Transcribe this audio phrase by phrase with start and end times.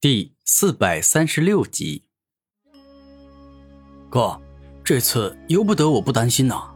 [0.00, 2.04] 第四百三十六集，
[4.08, 4.40] 哥，
[4.84, 6.70] 这次由不得我不担心呐。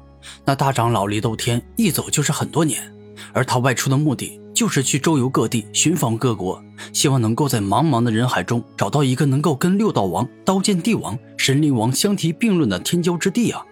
[0.44, 2.92] 那大长老李斗天一走就是很多年，
[3.32, 6.60] 而他外出的目的就是去周游各地，寻访各国，
[6.92, 13.64] 希望能够在茫茫的人海中找到一个能够跟六道王、刀剑帝王、神灵王相提并论的天骄之地啊！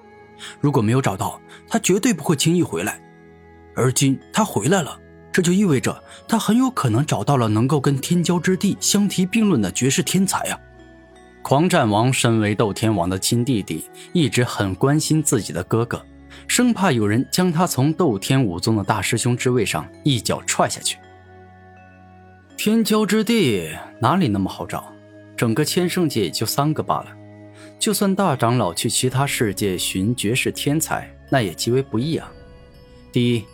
[0.61, 3.03] 如果没有找到，他绝对不会轻易回来。
[3.75, 4.97] 而今他回来了。
[5.33, 10.59] 这就意味着他很有可能找到了能够跟天骄之地相提并论的绝世天才啊！
[11.43, 16.05] 狂战王身为斗天王的亲弟弟，一直很关心自己的哥哥，
[16.47, 20.99] 生怕有人将他从斗天武宗的大师兄之位上一脚踹下去。
[22.57, 23.71] 天骄之地
[24.01, 24.93] 哪里那么好找？
[25.37, 27.07] 整个千圣界也就三个罢了。
[27.79, 32.31] 就算大长老去其他世界寻绝世天才，那也极为不易啊！
[33.11, 33.45] 第一。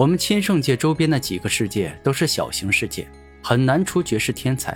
[0.00, 3.06] 我们千圣界周边的几个世界都是小型世界，
[3.42, 4.74] 很难出绝世天才。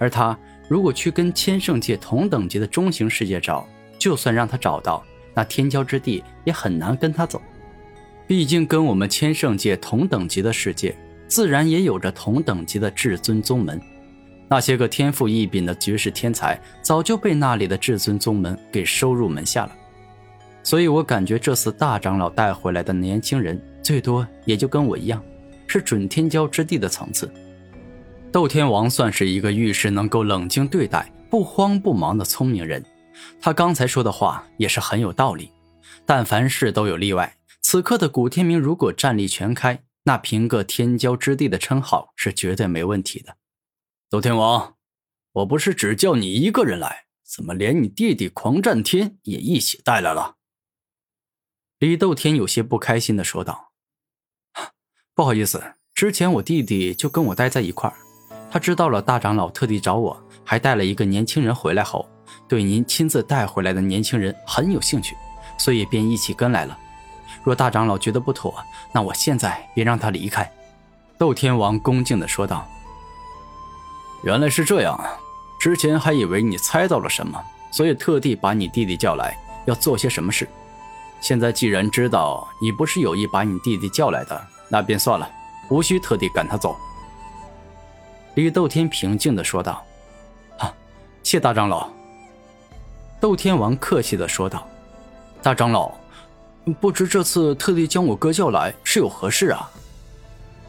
[0.00, 0.36] 而他
[0.66, 3.64] 如果去跟千圣界同等级的中型世界找，
[4.00, 7.40] 就算让他找到，那天骄之地也很难跟他走。
[8.26, 10.92] 毕竟跟我们千圣界同等级的世界，
[11.28, 13.80] 自然也有着同等级的至尊宗门。
[14.48, 19.72] 那些个天赋异禀的绝世天才，早就被那里的至尊宗门给收入门下了。
[20.64, 23.56] 所以我感觉这次大长老带回来的年轻人。
[23.88, 25.24] 最多也就跟我一样，
[25.66, 27.32] 是准天骄之地的层次。
[28.30, 32.84] 斗天王算是一个遇事能够冷静对待、不慌不忙的聪明人。
[33.40, 35.50] 他刚才说的话也是很有道理。
[36.04, 43.38] 但凡事都有例外，此刻的古天明如果战力全开，那凭个天骄之地的称号是绝对没问题的。
[44.10, 44.74] 斗天王，
[45.32, 50.34] 我不是只叫你一个人来，怎么连你弟弟狂战天也一起带来了？
[51.78, 53.67] 李斗天有些不开心的说道。
[55.18, 55.60] 不好意思，
[55.96, 57.96] 之前我弟弟就跟我待在一块儿，
[58.52, 62.08] 他知道了大长老特地找我，还带了一个年轻人回来后，
[62.46, 65.16] 对您亲自带回来的年轻人很有兴趣，
[65.58, 66.78] 所以便一起跟来了。
[67.42, 68.54] 若大长老觉得不妥，
[68.92, 70.48] 那我现在便让他离开。”
[71.18, 72.64] 斗天王恭敬的说道。
[74.22, 75.18] “原来是这样啊，
[75.58, 80.48] 之前还以为你猜到了什么，所以特地把你弟弟叫来，要做些什么事。
[81.20, 85.30] 现在既然知道你不是有意把你弟弟叫来的。”那便算了，
[85.70, 86.76] 无需特地赶他走。”
[88.34, 89.84] 李斗天平静的说道。
[90.58, 90.72] “啊，
[91.22, 91.88] 谢大长老。”
[93.20, 94.66] 斗天王客气的说道。
[95.42, 95.92] “大长老，
[96.80, 99.68] 不知这次特地将我哥叫来是有何事啊？”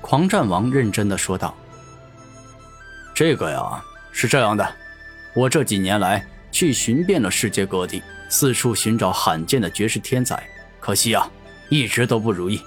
[0.02, 1.54] 狂战王认真的说道。
[3.14, 4.68] “这个呀，是这样的，
[5.36, 10.42] 我这几年来去寻遍了世界各地，四处寻找罕见的绝世天才，
[10.80, 11.30] 可惜啊，
[11.70, 12.62] 一直都不如意。”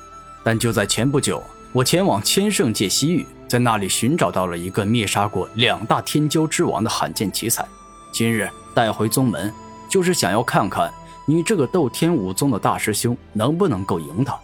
[0.45, 1.43] 但就在前不久，
[1.73, 7.65] 我前往千圣界西域，在那里寻找到了一个灭杀过两大天骄之王的罕见奇才。
[8.11, 9.53] 今日带回宗门，
[9.89, 10.93] 就是想要看看
[11.27, 14.37] 你这个斗天武宗的大师兄能不能够赢他。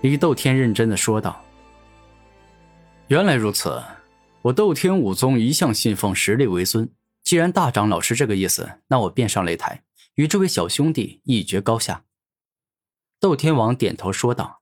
[0.00, 1.40] 李斗天认真的说道
[3.08, 3.80] ：“原来如此，
[4.40, 6.88] 我斗天武宗一向信奉实力为尊。
[7.22, 9.82] 既然大长老是这个意思，那我便上擂台，
[10.14, 12.04] 与这位小兄弟一决高下。”
[13.20, 14.61] 斗天王点头说道。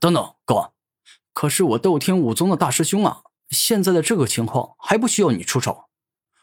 [0.00, 0.72] 等等，哥，
[1.32, 5.84] 可是我斗天武宗的大师兄啊，现在的这个情况还不需要你出手。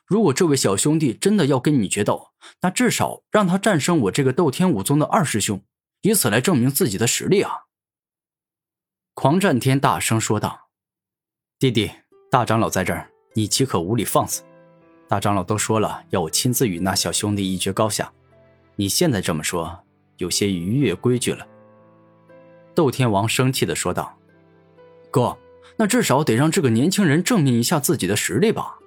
[0.06, 5.62] 如果这位小兄弟真的要跟你决斗，那至少让他战胜我这个斗天武宗的二师兄，
[6.02, 7.66] 以此来证明自己的实力啊！
[9.14, 10.70] 狂战天大声说道
[11.60, 11.92] ：“弟弟，
[12.32, 14.42] 大长老在这儿，你岂可无理放肆？
[15.08, 18.12] 大长老都说了，要我亲自与那小兄弟一决高下。
[18.78, 19.84] 你现在这么说，
[20.18, 21.46] 有些逾越规矩了。”
[22.80, 24.18] 斗天王生气的说道
[25.12, 25.38] ：“哥，
[25.76, 28.78] 那至少得让这个年轻人证明一下自己的实力吧。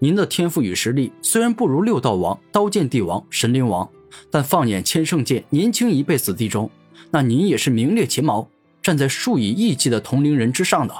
[0.00, 3.88] 您的天赋与实力虽然不如六道王、刀剑帝王、神灵王，
[4.32, 6.68] 但放眼千圣界年轻一辈子弟中，
[7.12, 8.48] 那您也是名列前茅，
[8.82, 10.94] 站在数以亿计的同龄人之上的。”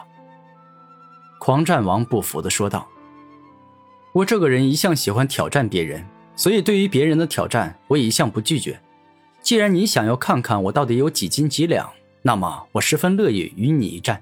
[1.40, 2.88] 狂战王不服的说道
[4.14, 6.06] ：“我这个人一向喜欢挑战别人，
[6.36, 8.80] 所以对于别人的挑战，我一向不拒绝。
[9.42, 11.90] 既然你想要看看我到底有几斤几两，”
[12.26, 14.20] 那么，我十分乐意与你一战。”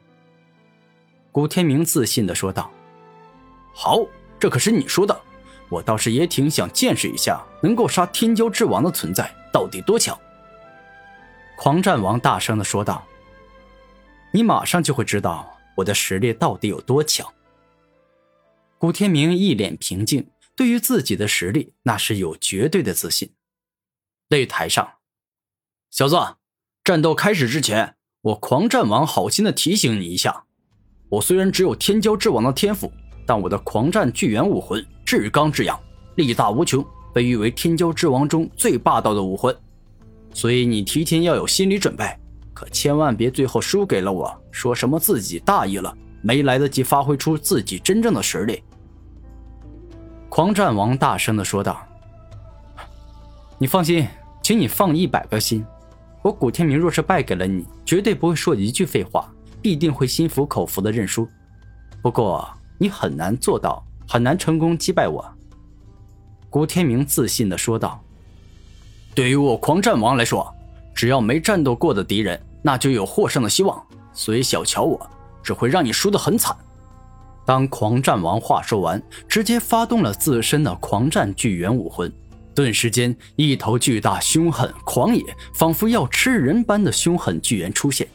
[1.32, 2.70] 古天明自信的说道。
[3.72, 4.04] “好，
[4.38, 5.18] 这可是你说的，
[5.70, 10.14] 我倒是也挺想见识一下，能够杀天骄之王的存在到底多强。”
[11.56, 13.02] 狂战王大声的说道。
[14.34, 17.26] “你马上就会知道我的实力到底有多强。”
[18.76, 23.32] 古天明一脸平静，对于自己的实力那是有绝对的自信。
[24.28, 24.96] 擂台上，
[25.90, 26.16] 小子。
[26.84, 30.44] 战斗开始之前，我狂战王好心的提醒你一下，
[31.08, 32.92] 我虽然只有天骄之王的天赋，
[33.24, 35.80] 但我的狂战巨猿武魂至刚至阳，
[36.16, 36.84] 力大无穷，
[37.14, 39.56] 被誉为天骄之王中最霸道的武魂。
[40.34, 42.04] 所以你提前要有心理准备，
[42.52, 48.62] 可千万别最后输给了我，说什么自己大意了，没来得及发挥出自己真正的实力。
[50.28, 51.82] 狂战王大声的说道
[53.56, 54.06] ：“你放心，
[54.42, 55.64] 请你放一百个心。
[56.24, 59.30] 我古天明若是败给了你，绝对不会说一句废话，
[59.60, 61.28] 必定会心服口服的认输。
[62.00, 62.48] 不过
[62.78, 65.22] 你很难做到，很难成功击败我。”
[66.48, 68.02] 古天明自信的说道。
[69.14, 70.50] 对于我狂战王来说，
[70.94, 73.86] 只要没战斗过的敌人，那就有获胜的希望。
[74.14, 74.98] 所以小瞧我，
[75.42, 76.56] 只会让你输得很惨。
[77.44, 82.10] 当狂战王话说完，直接发动了自身的狂战巨猿武魂，
[82.54, 85.24] 顿时间，一头巨大、凶狠、狂野，
[85.54, 88.08] 仿佛要吃人般的凶狠巨猿出现。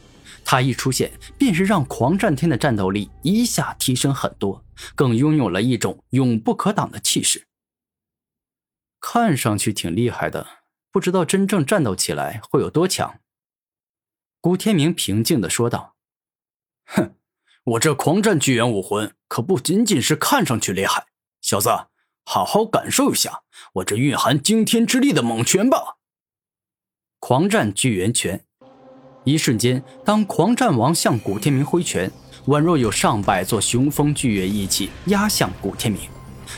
[0.45, 4.63] 它一出现，便是让狂战天的战斗力一下提升很多，
[4.95, 7.45] 更拥有了一种永不可挡的气势。
[9.00, 10.59] 看上去挺厉害的。
[10.92, 13.19] 不知道真正战斗起来会有多强。
[14.42, 15.95] 古天明平静的说道
[16.85, 17.13] ：“哼，
[17.63, 21.06] 我这狂战巨猿武魂可不仅仅是看上去厉害，
[21.42, 21.69] 小子，
[22.31, 23.41] 好好感受一下
[23.73, 25.95] 我这蕴含惊天之力的猛拳吧！”
[27.17, 28.45] 狂战巨猿拳，
[29.23, 32.11] 一瞬间，当狂战王向古天明挥拳，
[32.45, 36.01] 宛若有上百座雄风巨猿一起压向古天明，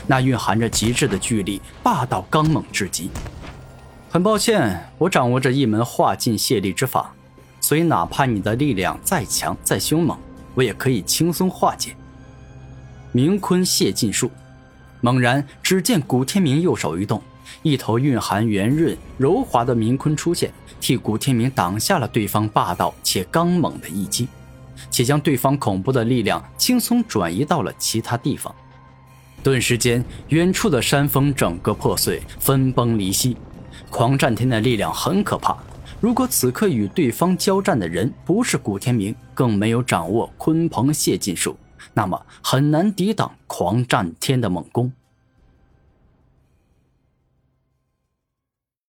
[0.06, 3.08] 那蕴含着极致的巨力，霸道刚猛至极。
[4.10, 7.14] 很抱歉，我掌握着一门化劲卸力之法，
[7.62, 10.18] 所以哪怕你的力量再强再凶猛，
[10.54, 11.96] 我也可以轻松化解。
[13.10, 14.30] 明坤卸劲术。
[15.04, 17.20] 猛然，只见古天明右手一动，
[17.62, 24.28] 一头蕴含圆润柔滑的明坤出现，替古天明挡下了对方霸道且刚猛的一击，
[24.92, 28.54] 且将对方恐怖的力量轻松转移到了其他地方。
[29.42, 33.36] 顿时间，远处的山峰整个破碎，分崩离析。
[33.90, 35.56] 狂战天的力量很可怕，
[36.00, 41.56] 如果此刻与对方交战的人不是古天明，更没有掌握鲲鹏泄劲术，
[41.94, 44.92] 那么很难抵挡狂战天的猛攻。